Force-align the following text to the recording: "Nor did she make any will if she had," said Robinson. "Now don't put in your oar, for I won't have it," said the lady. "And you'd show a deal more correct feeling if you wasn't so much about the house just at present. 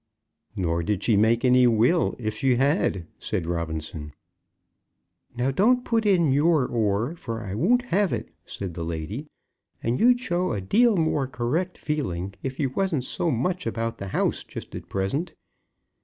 "Nor 0.55 0.81
did 0.81 1.03
she 1.03 1.15
make 1.15 1.45
any 1.45 1.67
will 1.67 2.15
if 2.17 2.33
she 2.37 2.55
had," 2.55 3.05
said 3.19 3.45
Robinson. 3.45 4.13
"Now 5.37 5.51
don't 5.51 5.85
put 5.85 6.07
in 6.07 6.31
your 6.31 6.65
oar, 6.67 7.15
for 7.15 7.43
I 7.43 7.53
won't 7.53 7.83
have 7.83 8.11
it," 8.11 8.29
said 8.43 8.73
the 8.73 8.83
lady. 8.83 9.27
"And 9.83 9.99
you'd 9.99 10.19
show 10.19 10.53
a 10.53 10.59
deal 10.59 10.97
more 10.97 11.27
correct 11.27 11.77
feeling 11.77 12.33
if 12.41 12.59
you 12.59 12.71
wasn't 12.71 13.03
so 13.03 13.29
much 13.29 13.67
about 13.67 13.99
the 13.99 14.07
house 14.07 14.43
just 14.43 14.73
at 14.73 14.89
present. 14.89 15.33